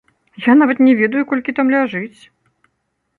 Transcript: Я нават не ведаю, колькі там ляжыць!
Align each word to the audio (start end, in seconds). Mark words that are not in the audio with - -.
Я 0.45 0.53
нават 0.61 0.79
не 0.87 0.93
ведаю, 1.01 1.21
колькі 1.33 1.55
там 1.59 1.67
ляжыць! 1.75 2.21